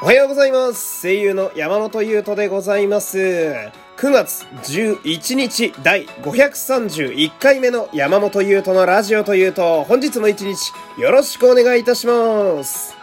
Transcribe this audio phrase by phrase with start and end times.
[0.00, 1.02] おはようございます。
[1.02, 3.18] 声優の山本優斗でございます。
[3.18, 3.72] 9
[4.12, 12.94] 月11日第531回目の山本優斗のラジオというと、本日も一日よろしくお願いいたします。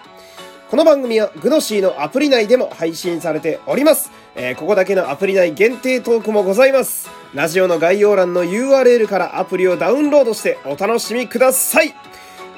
[0.71, 4.09] この番組はグノシーのアプリ内でも配信されております。
[4.35, 7.09] えーここだけのアプリ内限定トークもございます。
[7.34, 11.93] ラジオの概要欄の URL からアプリをダウンロードしてお楽しみください。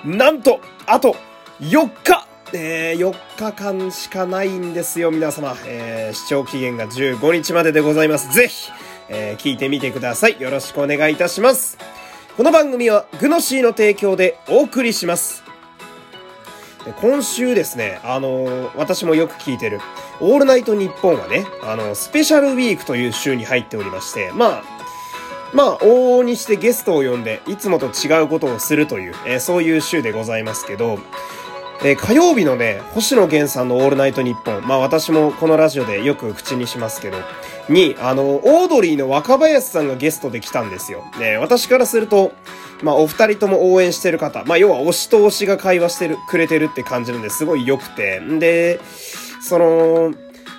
[0.05, 1.15] なんと、あと
[1.59, 2.16] 4日
[2.53, 5.57] えー、4日間しかないんですよ、皆様。
[5.65, 8.33] えー、視聴期限が15日まででございます。
[8.33, 8.71] ぜひ、
[9.09, 10.39] えー、聞いてみてください。
[10.39, 11.77] よろしくお願いいたします。
[12.37, 15.43] この番組は、グノシーの提供でお送りします。
[17.01, 19.81] 今週ですね、あのー私もよく聞いてる、
[20.21, 24.63] オールナイトニッポンがね、あのスペシャルウィークという週に入っておりまして、まあ、
[25.53, 30.99] まあ、往々にしてゲストを呼んで、いつもと違うことをするという、えーそういう週でございますけど、
[31.83, 37.17] えー火曜日のね、星野源さんのオールナイトニッポン、まあ私もこのラジオでよく口にしますけど、
[37.69, 41.03] に、あの、オードリーの若林さんがゲストで来たんですよ。
[41.19, 42.31] ね、私からすると、
[42.81, 48.79] まあお二人とも応援してる方、まあ要は推しと推しが会話してる、くれてるって感じなんですごい良くて、んで、
[49.41, 50.13] その、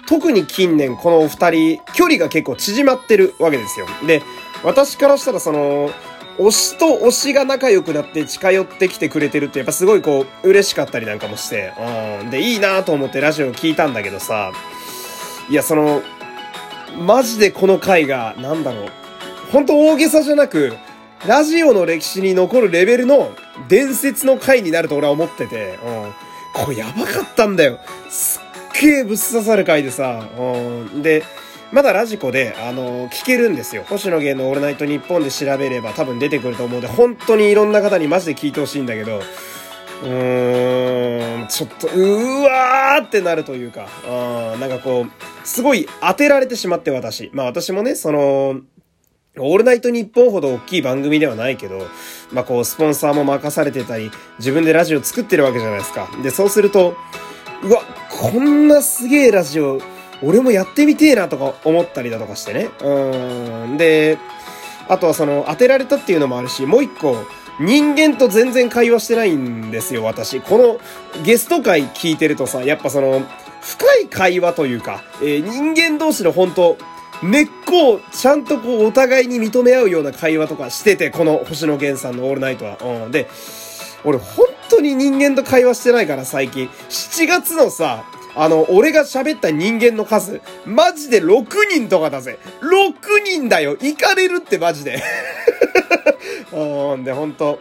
[0.06, 3.86] 特に近年このお二人、距離が結構縮まってるわけですよ。
[4.06, 4.22] で、
[4.62, 5.90] 私からしたらその、
[6.38, 11.72] 推しと推しが仲良くなって近寄ってきてくれてるってやっぱすごいこう嬉しかったりなんかもして、
[12.22, 12.30] うん。
[12.30, 14.52] で、いいなと思ってラジオ聞いたんだけどさ、
[15.50, 16.02] いや、その、
[16.96, 18.88] マジでこの回が、なんだろう、
[19.50, 20.76] 本当大げさじゃなく、
[21.26, 23.32] ラジオの歴史に残るレベルの
[23.68, 26.12] 伝説の回になると俺は思ってて、うん。
[26.52, 27.78] これやばかったんだよ。
[28.08, 28.40] す
[28.78, 30.42] っげえぶっ刺さる回でさ、う
[30.96, 31.02] ん。
[31.02, 31.24] で、
[31.70, 33.84] まだラジコで、あの聞けるんですよ。
[33.88, 39.18] 星野源のオールナイトニッポンで調べれば多分出てくると思うんで、本当にいろんな方にマジで聞いてほしいんだけど、
[40.02, 47.30] うーん、ちょっと、うーわーってなるというか、うん、なんかこう、すごい当てられてしまって私。
[47.34, 48.60] まあ私もね、その、
[49.40, 51.86] オールナイトニッポンほど大きい番組ではないけど、
[52.32, 56.08] まあこう、スポンサーも任されてたり、自分でラジオ作ってるわけじゃないですか。
[56.22, 56.96] で、そうすると、
[57.62, 59.80] うわ、こんなすげえラジオ、
[60.22, 62.70] 俺もやってみてえなとか思ったりだとかしてね。
[62.82, 63.76] うん。
[63.76, 64.18] で、
[64.88, 67.16] あとはその、当てられたっていうのもあるし、もう一個、
[67.60, 70.40] 人間と全然会話してないんですよ、私。
[70.40, 70.80] この
[71.24, 73.22] ゲスト会聞いてるとさ、やっぱその、
[73.60, 76.78] 深い会話というか、えー人間同士の本当
[77.22, 82.78] 根っこをちゃんとこうお互いに認め合うような会話とかしてて、この星野源さんのオールナイトは。
[82.80, 83.10] うん。
[83.10, 83.28] で、
[84.04, 86.68] 俺本当に人間と会話してないから最近。
[86.88, 92.38] 7月のさ、あの、俺が喋った人間の数、マジで6人とかだぜ。
[92.60, 95.02] 6人だよ行かれるってマジで。
[96.52, 97.58] うん、で、本当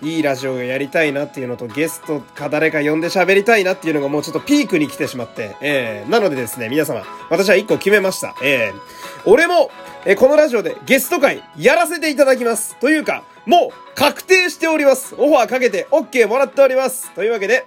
[0.00, 8.36] いいラジオがやりたいなっていうのと、ゲストか誰か呼んで喋りたいなっていうのがもうちょっとピークに来てしまって、えー、なのでですね、皆様、私は1個決めました。
[8.42, 8.80] えー、
[9.24, 9.70] 俺も、
[10.04, 12.76] えーこのラジオでゲスト会やらせていただきます。
[12.80, 15.14] というか、もう確定しております。
[15.18, 17.10] オファーかけて OK もらっております。
[17.14, 17.66] というわけで、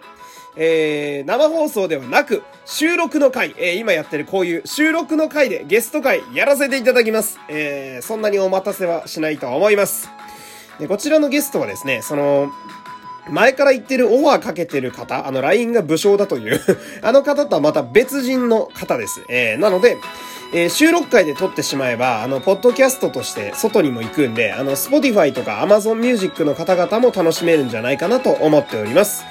[0.55, 7.39] えー、生放送ではなく、収録の回、えー、今やってるこういう収録の回でゲスト回やらせていただきます。
[7.49, 10.09] えー、そんなにお待たせはしないと思います。
[10.79, 12.49] で、こちらのゲストはですね、その、
[13.29, 16.59] 前から言ってるオファーかけてる方、あの、LINE が武将だという
[17.01, 19.23] あの方とはまた別人の方です。
[19.29, 19.97] えー、なので、
[20.53, 29.23] えー収録回で撮ってしまえば、あの、ポッドキャストとして外にも行くんで、あの、Spotify とか Amazon Music の方々も楽しめるんじゃないかなと思っております。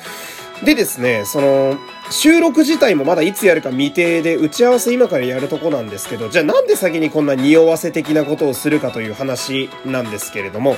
[0.64, 1.78] でですね、その、
[2.10, 10.76] 収録自体もまだいつやるか未定で、打ち合わせ今からやるとこなんですけど、じゃあなんで先にこんな匂わせ的なことをするかという話なんですけれども、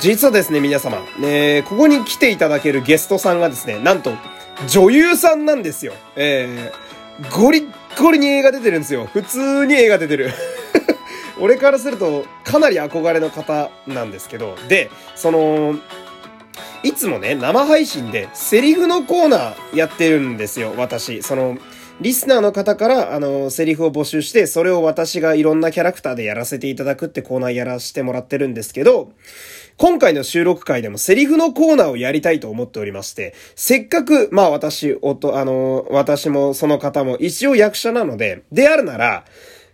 [0.00, 4.12] 実はですね、皆様、えーここに来ていただけるゲストさんがですね、なんと、
[4.68, 5.92] 女優さんなんですよ。
[6.16, 7.68] えー、ゴリッ
[8.00, 9.06] ゴリに映画出てるんですよ。
[9.12, 10.30] 普通に映画出てる。
[11.40, 15.76] 俺からすると、かなり憧れの方なんですけど、で、その、
[16.82, 21.22] いつもね、生配信でセリフのコーナーやってるんですよ、私。
[21.22, 21.56] その、
[22.00, 29.12] リスナーの方から、あの、セリフを募集して、それを私がいろんなキャラクターでやらせていただくってコーナーやらせてもらってるんですけど、
[29.76, 39.24] 今回の収録会でもセリフのコーナーをやりたいと思っておりまして、せっかく、まあ私、おと、あの、私もその方も一応役者なので、であるなら、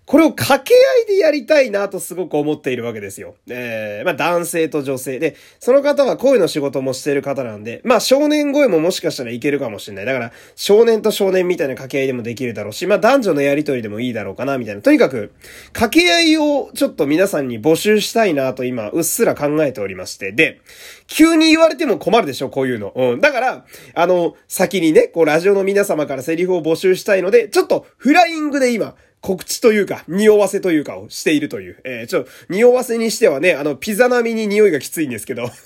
[0.09, 3.35] これを掛け合いでやりたいなとすごく思っているわけですよ。
[3.47, 10.07] えー、まあ男性と女性で、その方は声の仕事もしてる方なんで、まあ少年声ももしかしたらいけるかもしれない。
[10.07, 14.81] だから、少年と少年みたいな掛け合いでもできるだろうし、まあ男女のやりとりでもいいだろうかな、みたいな。
[14.81, 15.31] とにかく、
[15.75, 20.33] 掛け合いをちょっと皆さんに募集したいなと今、うっすら考えておりまして。
[20.33, 20.63] で、
[21.07, 22.95] 急に言われても困るでしょ、こういうの。
[22.97, 23.21] うん。
[23.21, 31.81] だから、あの、先にね、こうラジオの皆様からセリフを募集したいので、ちょっとフライングで今、告知というか、匂わせというかをしているという。
[31.85, 35.51] えー、ちょ、匂わせにしてはね、あの、ピザ並みに匂いがきついんですけど。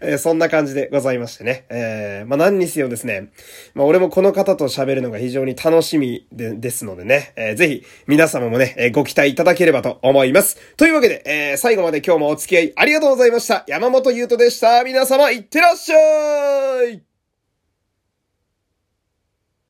[0.00, 1.64] えー、そんな感じでございましてね。
[1.70, 3.28] えー、まあ、何にせよですね。
[3.74, 7.32] まあ、俺もこの方と喋るのが非常に楽しみで、ですのでね。
[7.36, 10.58] えー、ぜひ、皆様もね、えー、ご期待いただければと思います。
[10.76, 13.64] というわけで、えー、最後まで今日もお付き合いありがとうございました。
[13.68, 14.82] 山本優斗でした。
[14.82, 17.11] 皆様、いってらっしゃい